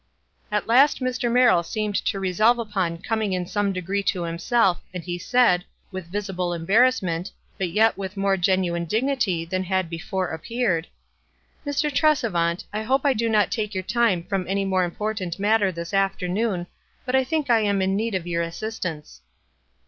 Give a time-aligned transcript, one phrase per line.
[0.51, 1.31] At last Mr.
[1.31, 6.11] Merrill seemed to resolve upon coming in some degree to himself, and he said, with
[6.11, 10.87] visible embarrassment, but yet with more genuine dignity than had before appeared,—
[11.67, 11.91] "Mr.
[11.93, 14.25] Tresevant, I hope I do not take your 200 WISE AND OTHERWISE.
[14.25, 16.65] time from any more important matter this after noon,
[17.05, 19.19] but I think I am in need of your assist anee."